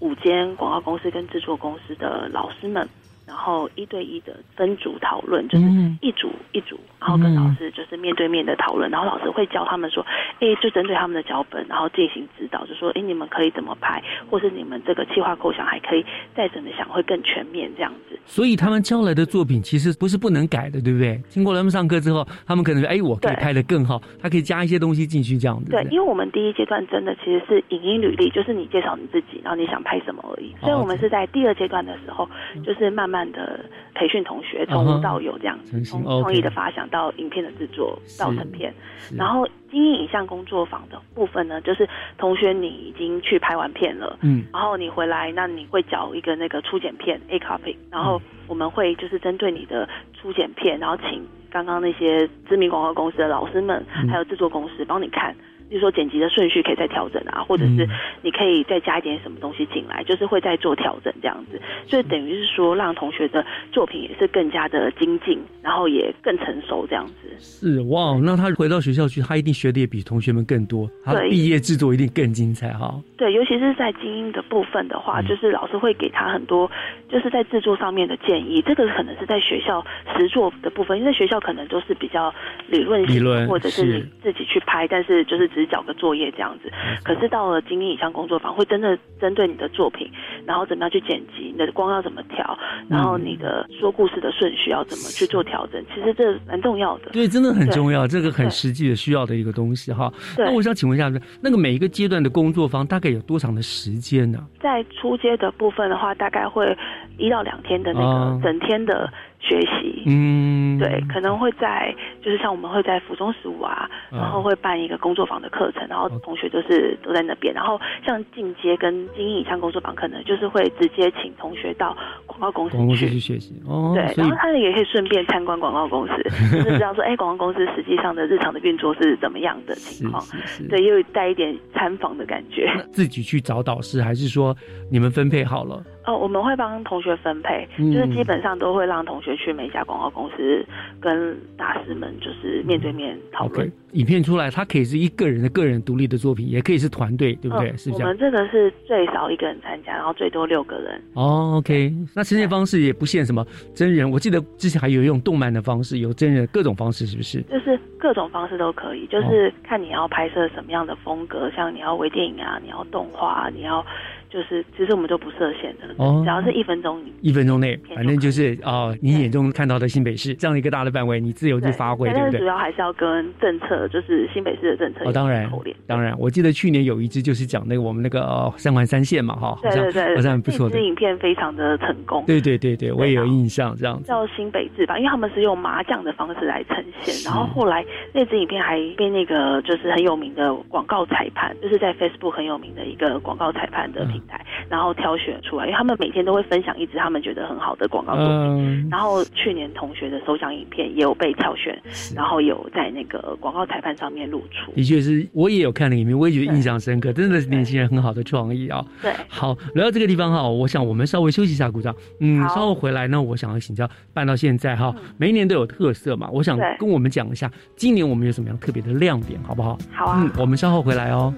[0.00, 2.86] 五间广告公司跟制作公司的老师们。
[3.26, 10.04] 然后一对一的分组讨论，就是嗯一组一组，然后跟老师就是面对面的讨论，然后老师会教他们说，
[10.40, 18.18] 哎，就针对他们的脚本，然后进行指导，就说，哎，你们可以怎么拍，或是你们这个企划构想还可以再怎么想，会更全面这样子。
[18.24, 21.20] 所以他们交来的作品其实不是不能改的，对不对？
[21.28, 25.70] 经过他们上课之后，他们可能说，哎，我可以拍的更好，他可以加一些东西进去，这样子。
[25.70, 30.54] 对，因为我们第一阶段真的其实是影音履历，就是你介绍你自己，然后你想拍什么而已。
[30.60, 32.28] 所以我们是在第二阶段的时候，
[32.64, 33.64] 就是慢慢慢的
[33.94, 38.74] 培训同学，从无到有这样子，从创意的发想到影片的制作到成片。
[39.16, 41.88] 然后精英影像工作坊的部分呢，就是
[42.18, 44.44] 同学你已经去拍完片了，嗯。
[44.52, 54.08] 然后你回来，那你会找一个那个初剪片 A copy，然后我们会就是针对你的初剪片，然后请刚刚那些知名广告公司的老师们，嗯。
[54.10, 55.34] 还有制作公司帮你看。
[55.68, 57.88] 比如说剪辑的顺序可以再调整啊，或者是嗯
[58.22, 67.14] 你可以再加一点什么东西进来，就是会再做调整这样子，所以等于是说让同学的作品也是更加的精进，然后也更成熟这样子。
[67.38, 72.94] 是哇，那他回到学校去，他一定学的也比同学们更多，他对毕业制作一定更精彩哈。
[73.16, 76.70] 对，尤其是在精英的部分的嗯话，就是老师会给他很多，
[77.08, 78.62] 就是在制作上面的建议。
[78.62, 79.84] 这个可能是在学校
[80.16, 82.32] 实作的部分，因为学校可能都是比较
[82.68, 86.70] 理论性，理论或者是是你自己去拍，但是就是只是交个作业这样子。
[87.02, 90.06] 可是到了精英影像工作坊，会真的针对你的作品，
[90.44, 92.56] 然后怎么样去剪辑，你的光要怎么调，
[92.90, 97.10] 然后你的说故事的顺序要怎么去做调整，其实这蛮重要的。
[97.12, 100.12] 对，真的很重要，这个很实际的需要的一个东西哈。
[100.36, 104.38] 那我想请问一下，那个每一个阶段的工作坊大概有多长的时间呢？
[104.60, 106.76] 在初阶的部分的话，大概会
[107.16, 109.10] 一到两天的那哦个整天的
[109.46, 110.02] 学习。
[110.06, 117.54] 嗯，对，可能会在就是像我们会在府中十五啊，嗯然后会办一个工作坊的课程，然后同学就是都在那边。
[117.54, 130.22] 然后像进阶跟精英以上工作坊，可能就是会直接请同学到广告公司去去学习哦，对，然后他们也可以顺便参观广告公司， 就是知道说，哎，广告公司实际上的日常的运作是怎么样的情况。
[130.68, 132.70] 对，又有带一点参访的感觉。
[132.92, 134.56] 自己去找导师，还是说
[134.90, 135.82] 你们分配好了？
[136.06, 140.64] 哦，我们会帮同学分配，嗯就是基本上都会让同学去每家广告公司
[141.00, 143.70] 跟大师们就是面对面讨论。
[143.92, 147.70] 影片出来，它可以是一个人的个人独立的作品，也可以是团队，对不对？
[147.70, 148.18] 嗯是这样我们。
[148.18, 151.00] 这个是最少一个人参加，然后最多六个人。
[151.14, 153.44] 哦，OK，那呈现方式也不限什么
[153.74, 157.40] 真人，我记得之前还有用动漫的方式，有真人各种方式，是不是？
[157.42, 163.84] 就是各种方式都可以，就是看你要拍摄什么样的风格，像你要微电影啊，你要动画啊，你要
[164.28, 172.40] 就是其实我们就不设限的，哦只要是一分钟一分钟内，反正就是哦，你眼中看到的新北市这样一个大的范围，你自由去发挥，对不对？
[172.40, 175.50] 主要还是要跟政策，就是新北市的政策哦，当然。，
[175.86, 182.24] 当然，我记得去年有一支就是讲那个我们那个呃三环三线嘛，哈，好像对对对，好像不错的这支，影片非常的成功。
[182.26, 184.02] 对对对对，我也有印象这样。
[184.04, 198.36] 叫新北制吧，因为他们是用麻将的方式来呈现，然后后来那支影片还被那个就是很有名的广告裁判，就是在 Facebook 很有名的一个广告裁判的平台，然后挑选出来，因为他们每天都会分享一支他们觉得很好的广告作品。
[198.36, 201.80] 嗯，然后去年同学的首奖影片也有被挑选，
[202.14, 204.72] 然后有在那个广告裁判上面露出。
[204.72, 208.84] 的确是，我也有看了影片，我也觉得印象深刻，真的是年轻人很好的创意啊。
[209.02, 211.94] 对，好，聊到这个地方哈，我想我们稍微休息一下，鼓掌。
[212.20, 219.78] 嗯，稍后回来呢，我想要请教办到现在哈，每一年都有特色嘛，我想跟我们讲一下，今年我们有什么样特别的亮点，好不好？
[219.92, 221.32] 好啊嗯，我们稍后回来哦。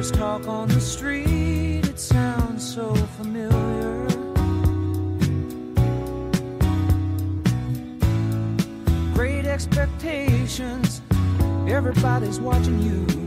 [0.00, 4.06] There's talk on the street, it sounds so familiar.
[9.12, 11.02] Great expectations,
[11.68, 13.19] everybody's watching you.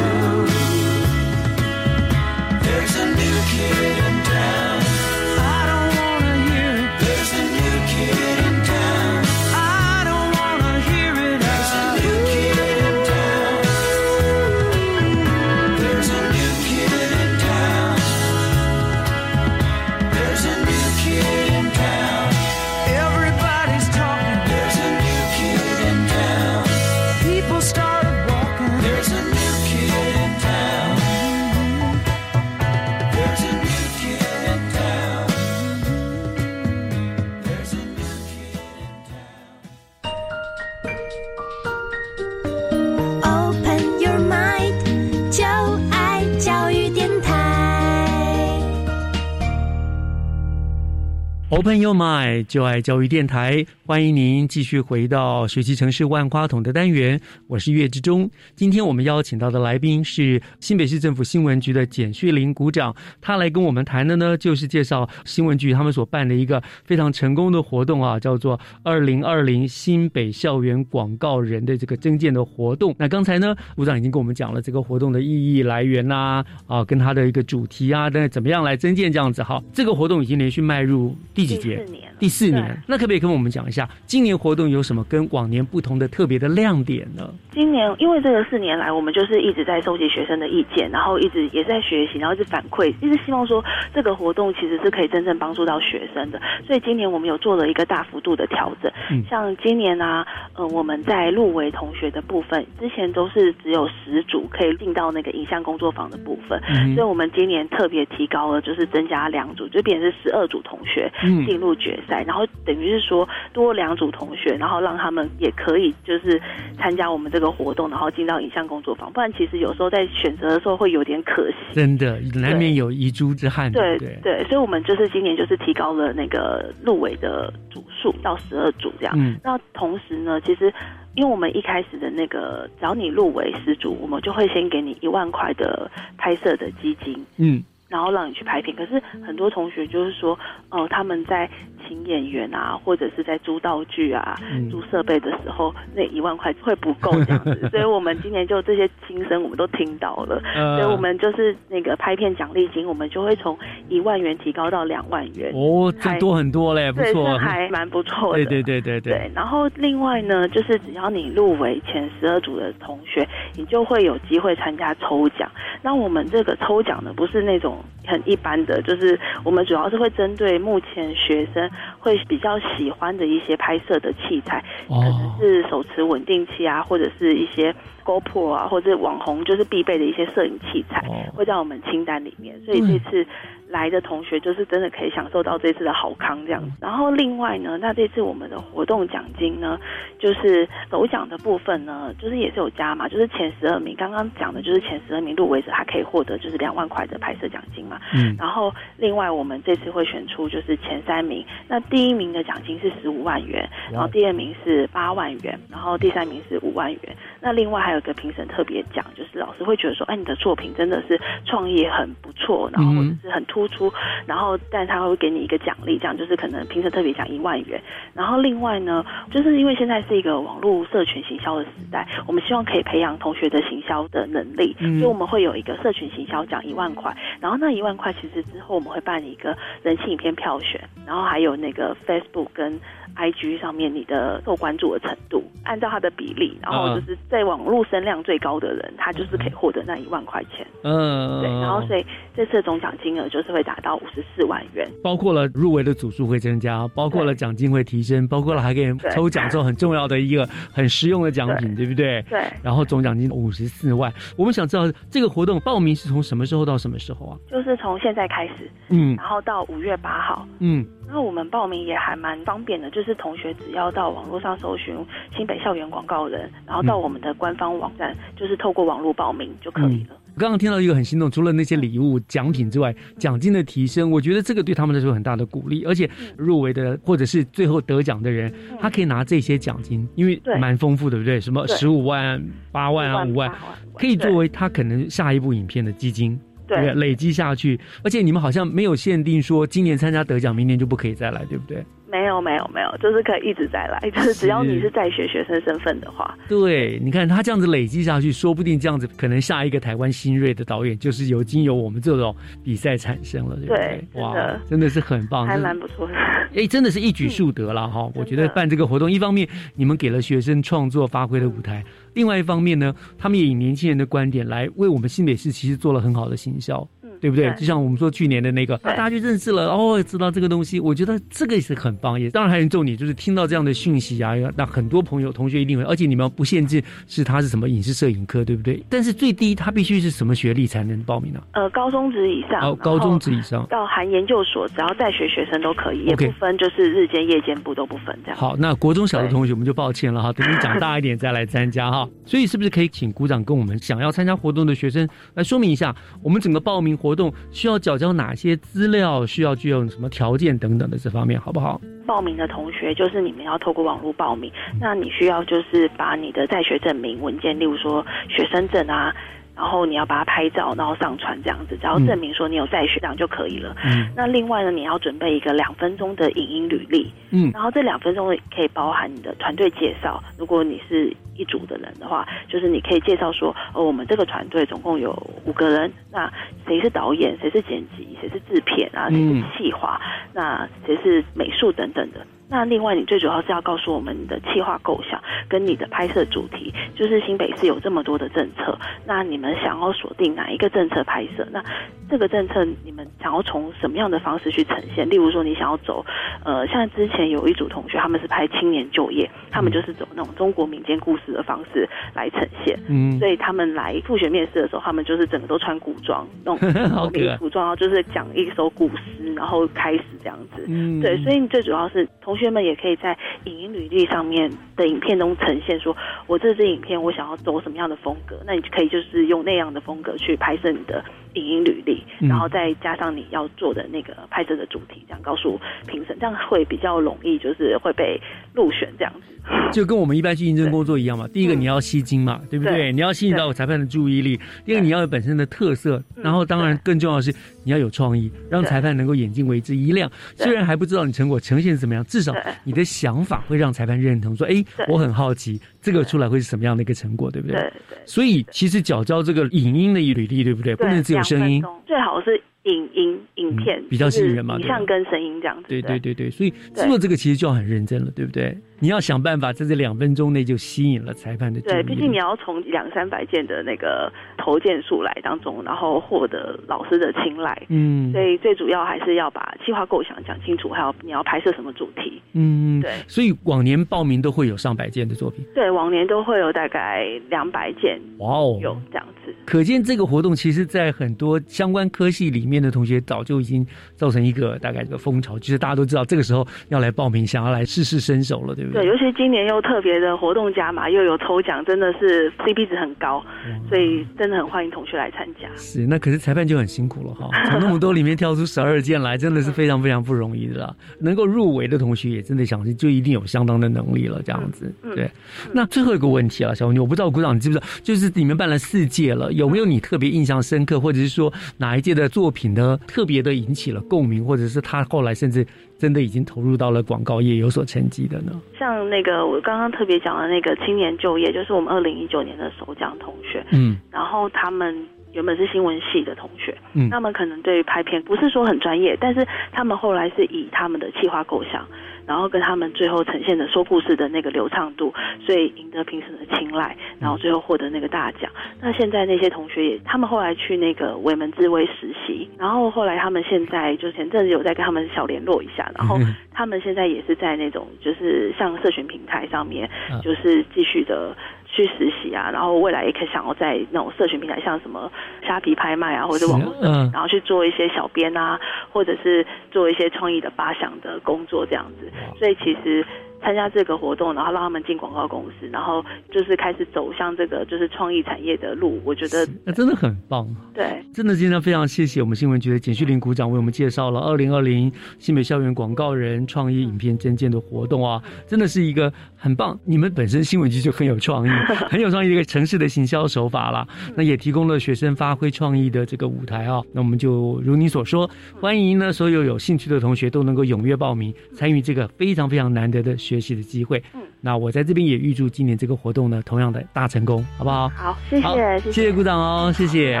[51.66, 58.30] Open Your Mind，就爱教育电台，欢迎您继续回到学习城市万花筒的单元，我是岳志忠。
[58.54, 72.94] 今天我们邀请到的来宾是新北市政府新闻局的简旭林股长，他来跟我们谈的呢，就是介绍新闻局他们所办的一个非常成功的活动啊，叫做“二零二零新北校园广告人”的这个征件的活动。
[72.96, 79.60] 那刚才呢，股长已经跟我们讲了这个活动的意义来源啦、啊，跟它的一个主题啊，等怎么样来征件这样子哈。
[79.72, 81.76] 这个活动已经连续迈入第几届？
[81.76, 82.82] 第四年了第四年。
[82.86, 87.28] 那可不可以跟我们讲一下，今年活动有什么跟往年不同的特别的亮点呢？
[87.52, 96.40] 今年因为这个四年来，我们就是一直在收集学生的意见，然后一直也在学习，然后一直反馈，一直希望说这个活动其实是可以真正帮助到学生的。
[96.66, 116.40] 所以今年我们有做了一个大幅度的调整，嗯像今年啊，呃，我们在入围同学的部分，之前都是只有十组可以进到那个影像工作坊的部分，嗯所以我们今年特别提高了，就是增加两组，就变成是十二组同学嗯进入决赛，然后等于是说多两组同学，然后让他们也可以就是
[116.76, 119.12] 参加我们这个活动，然后进到影像工作坊。
[119.12, 121.56] 不然其实有时候在选择的时候会有点可惜。
[121.72, 124.18] 真的难免有遗珠之憾，对对？
[124.22, 129.14] 对，所以我们就是今年就是提高了那个入围的组数到十二组这样。
[129.16, 130.72] 嗯那同时呢，其实
[131.14, 137.24] 因为我们一开始的那个，只要你入围十组，我们就会先给你一万块的拍摄的基金。
[137.36, 138.76] 嗯然后让你去拍片。
[138.76, 140.38] 可是很多同学就是说，
[140.70, 141.48] 呃，他们在
[141.86, 147.68] 请演员啊，或者是在租道具啊、嗯租设备的时候，那一万块会不够这样子。
[147.70, 153.56] 所以我们今年就这些心声我们都听到了，呃所以我们就是那个拍片奖励金，我们就会从
[153.88, 155.52] 一万元提高到两万元。
[155.54, 158.44] 哦，这多很多嘞，不，错，还蛮不错的。
[158.44, 165.50] 对对对对对对，然后另外呢，就是只要你入围前十二组的同学，你就会有机会参加抽奖。
[165.82, 175.00] 那我们这个抽奖呢，不是那种很一般的，就是我们主要是会针对目前学生会比较喜欢的一些拍摄的器材，哦。
[175.00, 177.74] 可能是手持稳定器啊，或者是一些
[178.06, 181.02] GoPro 啊，或者网红就是必备的一些摄影器材，
[181.34, 182.58] 会在我们清单里面。
[182.64, 183.26] 所以这次
[183.68, 186.70] 来的同学就是真的可以享受到这次的好康这样子。
[186.80, 189.78] 然后另外呢，那这次我们的活动奖金呢，
[190.20, 198.00] 就是首奖的部分呢，就是也是有加嘛，就是前十二名，刚刚讲的就是前十二名入围者，他可以获得就是两万块的拍摄奖金嘛。
[198.14, 207.16] 嗯然后另外我们这次会选出就是前三名，那第一名的奖金是十五万元，然后第二名是八万元，然后第三名是五万元。
[207.40, 213.92] 那另外还有一个评审特别讲，就是老师会觉得说，哎，你的作品真的是创意很不错，然后或者是很突出，
[214.26, 217.80] 然后但他会给你一个奖励，这样就是可能评审特别奖一万元。
[218.14, 232.78] 然后另外呢，就是因为现在是一个网络社群行销的时代，我们希望可以培养同学的行销的能力，嗯所以我们会有一个社群行销奖一万块，然后那一万块其实之后我们会办一个人气影片票选，然后还有那个 Facebook 跟
[233.16, 240.66] IG 上面你的受关注的程度，按照它的比例，然后就是在网络声量最高的人，他就是可以获得那一万块钱。
[240.82, 244.88] 嗯，对，然后所以这次的总奖金额就是会达到五十四万元。
[245.02, 252.22] 包括了入围的组数会增加，包括了奖金会提升，包括了还可以抽奖之后很重要的一个很实用的奖品，对不对？
[252.28, 252.40] 对。
[252.62, 257.38] 然后总奖金五十四万，我们想知道这个活动报名是从什么时候到什么时候啊？
[257.50, 264.94] 就是从现在开始，嗯然后到五月八号，嗯，那我们报名也还蛮方便的，就是同学只要到网络上搜寻
[265.36, 270.16] 新北校园广告人，然后到我们的官方网站，就是透过网络报名就可以了。
[270.34, 275.84] 我刚刚听到一个很心动，除了那些礼物奖品之外，奖金的提升，我觉得这个对他们来说很大的鼓励。
[275.84, 281.40] 而且入围的或者是最后得奖的人，他可以拿这些奖金，因为对蛮丰富的，对不对？
[281.40, 283.50] 什么十五万、八万啊、五万，
[283.94, 286.38] 可以作为他可能下一部影片的基金。
[286.66, 291.84] 对对，累积下去，而且你们好像没有限定说今年参加得奖，明年就不可以再来，对不对？
[292.08, 304.04] 没有没有没有，就是可以一直再来，就是只要你是在学学生身份的话，对，你看他这样子累积下去，说不定这样子，可能下一个台湾新锐的导演就是由经由我们这种比赛产生了，对不对？
[304.12, 304.34] 对哇
[304.68, 306.14] 真的，是很棒，还蛮不错的。
[306.54, 308.08] 哎，真的是一举数得了哈！
[308.14, 311.84] 我觉得办这个活动，一方面你们给了学生创作发挥的舞台，
[312.16, 316.88] 另外一方面呢，他们也以年轻人的观点来为我们新北市其实做了很好的行销，
[317.20, 317.52] 对不对？
[317.54, 322.20] 就像我们说去年的那个，大家就认识了，哦，知道这个东西，我觉得这个也是很棒。
[322.20, 328.82] 也当然还有重点就是听到这样的讯息啊，那很多朋友同学一定会，而且你们不限制是他是什么影视摄影科，对不对？
[328.88, 333.66] 但是最低他必须是什么学历才能报名呢、呃，高中职以上，哦，高中职以上。
[333.68, 338.36] 到含研究所，只要在学学生都可以，也不分就是日间、夜间部都不分这样。
[338.38, 342.08] 好，那国中小的同学我们就抱歉了哈， 等你长大一点再来参加哈。
[342.24, 351.80] 所以是不是可以请鼓掌跟我们想要参加活动的学生来说明一下，我们整个报名活活动需要缴交哪些资料，需要具有什么条件等等的这方面，好不好？
[352.04, 354.50] 报名的同学就是你们要透过网络报名，
[354.80, 359.14] 那你需要就是把你的在学证明文件，例如说学生证啊。
[359.56, 363.74] 然后你要把它拍照，然后上传这样子，只要证明说你有在学，这样就可以了。
[363.84, 370.22] 嗯那另外呢，你要准备一个两分钟的影音履历，嗯然后这两分钟可以包含你的团队介绍。
[370.38, 375.10] 如果你是一组的人的话，就是你可以介绍说，呃，我们这个团队总共有
[375.46, 376.30] 五个人，那
[376.66, 380.00] 谁是导演，谁是剪辑，谁是制片啊，谁是嗯企划，
[380.34, 382.20] 那谁是美术等等的。
[382.48, 391.46] 那另外，你最主要是要告诉我们你的企划构想跟你的拍摄主题，就是新北市有这么多的政策，那你们想要锁定哪一个政策拍摄？
[391.50, 391.62] 那
[392.08, 395.08] 这个政策你们想要从什么样的方式去呈现？
[395.10, 396.04] 例如说，你想要走，
[396.44, 410.64] 呃，像之前有一组同学他们是拍青年就业，他们就是走那种中国民间故事的方式来呈现，嗯所以他们来复学面试的时候，他们就是整个都穿古装，那种好可爱古装，然后就是讲一首古诗，然后开始这样子。
[410.68, 428.20] 嗯对，所以你最主要是同学们也可以在影音履历上面的影片中呈现说，我这支影片我想要走什么样的风格，那你可以就是用那样的风格去拍摄你的影音履历，嗯然后再加上你要做的那个拍摄的主题，这样告诉评审，这样会比较容易就是会被
[428.54, 429.32] 入选这样子。
[429.72, 431.28] 就跟我们一般去应征工作一样嘛。
[431.28, 432.74] 第一个你要吸睛嘛，对不对？
[432.74, 434.36] 对你要吸引到裁判的注意力。
[434.64, 437.32] 第二个你要有本身的特色，然后当然更重要的是
[437.66, 440.08] 你要有创意，让裁判能够眼睛为之一亮。
[440.36, 447.98] 虽然还不知道你成果呈现是怎么样，至少你的想法会让裁判认同，说：“哎，我很好奇这个出来会是什么样的一个成果，对不对？”对对。
[448.04, 450.76] 所以其实脚交这个影音的履历，对不对？
[450.76, 455.64] 不能只有声音最好是影音影片、比较吸引人嘛影像跟声音这样子。
[455.68, 458.56] 对对对对，所以做这个其实就要很认真了，对不对？
[458.78, 467.60] 你要想办法在这两分钟内就吸引了裁判的注意对，毕竟你要从两三百件的那个投件数来当中，然后获得老师的青睐。
[467.68, 472.20] 嗯所以最主要还是要把计划构想讲清楚，还有你要拍摄什么主题。
[472.32, 475.44] 嗯，对所以往年报名都会有上百件的作品。
[475.54, 479.34] 对，往年都会有大概两百件，哇哦，有这样子。
[479.44, 488.82] 可见这个活动其实，在很多相关科系里面的同学，早就已经造成一个大概一个风潮，就是大家都知道这个时候要来报名，想要来试试身手了，对不对？
[488.82, 493.24] 对，尤其今年又特别的活动加码，又有抽奖，真的是 CP 值很高，
[493.68, 495.48] 所以真的很欢迎同学来参加。
[495.56, 500.74] 是，那可是裁判就很辛苦了哈， 从那么多里面挑出十二件来，真的是非常非常不容易的啦。
[501.00, 504.72] 能够入围的同学也真的想就一定有相当的能力了，这样子。
[504.94, 505.10] 对，
[505.52, 515.46] 那最后一个问题啊，小红，我不知道鼓掌你知不知道，就是你们办了四届了，有没有你特别印象深刻，或者是说哪一届的作品呢特别的引起了共鸣，或者是他后来甚至
[515.78, 518.32] 真的已经投入到了广告业有所成绩的呢？
[518.58, 524.86] 像那个我刚刚特别讲的那个青年就业，就是我们二零一九年的首奖同学，嗯，然后他们。
[525.12, 531.66] 原本是新闻系的同学，嗯他们可能对于拍片不是说很专业，但是他们后来是以他们的企划构想，
[532.06, 534.92] 然后跟他们最后呈现的说故事的那个流畅度，
[535.24, 538.30] 所以赢得评审的青睐，然后最后获得那个大奖。
[538.60, 545.98] 那现在那些同学也，他们后来去那个维门智威实习，然后后来他们现在就前阵子有在跟他们小联络一下，然后
[546.32, 549.68] 他们现在也是在那种就是像社群平台上面，
[550.02, 551.16] 就是继续的。
[551.46, 554.90] 去实习啊，然后未来也可以想要在那种社群平台，像什么
[555.26, 558.38] 虾皮拍卖啊，或者网络，嗯然后去做一些小编啊，
[558.72, 561.90] 或者是做一些创意的发想的工作这样子。
[562.18, 562.84] 所以其实
[563.26, 570.24] 参加这个活动，然后让他们进广告公司，然后就是开始走向这个就是创意产业的路，我觉得那真的很棒。
[570.54, 570.80] 对。
[570.94, 574.70] 真的今天非常谢谢我们新闻局的简旭林股长为我们介绍了二零二零
[575.00, 579.58] 新北校园广告人创意影片征件的活动啊，真的是一个很棒。
[579.64, 581.30] 你们本身新闻局就很有创意，
[581.68, 583.66] 很有创意的一个城市的行销手法啦。
[583.96, 586.62] 那也提供了学生发挥创意的这个舞台啊。
[586.72, 588.08] 那我们就如你所说，
[588.40, 593.82] 欢迎呢所有有兴趣的同学都能够踊跃报名，参与这个非常非常难得的学习的机会。
[594.20, 597.68] 那我在这边也预祝今年这个活动呢同样的大成功，好不好？
[597.70, 600.00] 好，谢好谢，谢谢鼓掌哦，谢谢。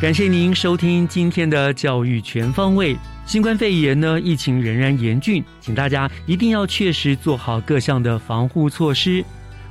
[0.00, 2.96] 感谢您收听今天的教育全方位。
[3.26, 9.22] 新冠肺炎呢，疫情仍然严峻，请大家一定要确实做好各项的防护措施。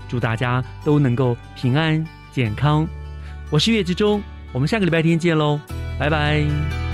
[0.08, 2.06] 祝大家都能够平安
[2.40, 2.88] 健康。
[3.50, 4.24] 我是岳志忠，
[4.54, 5.60] 我们下个礼拜天见喽，
[6.00, 6.89] 拜拜。